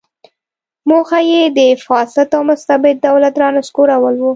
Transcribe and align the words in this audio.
موخه 0.89 1.19
یې 1.31 1.41
د 1.57 1.59
فاسد 1.85 2.27
او 2.37 2.41
مستبد 2.49 2.95
دولت 3.07 3.33
رانسکورول 3.43 4.15
و. 4.19 4.23